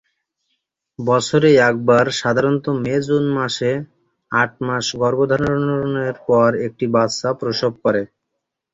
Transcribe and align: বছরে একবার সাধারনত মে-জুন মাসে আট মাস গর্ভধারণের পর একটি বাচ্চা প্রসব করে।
বছরে 0.99 1.49
একবার 1.69 2.05
সাধারনত 2.19 2.65
মে-জুন 2.81 3.25
মাসে 3.37 3.71
আট 4.31 4.51
মাস 4.67 4.85
গর্ভধারণের 5.01 6.15
পর 6.27 6.49
একটি 6.67 6.85
বাচ্চা 6.95 7.29
প্রসব 7.39 7.73
করে। 7.83 8.01